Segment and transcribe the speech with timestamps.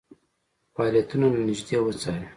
[0.73, 2.27] فعالیتونه له نیژدې وڅاري.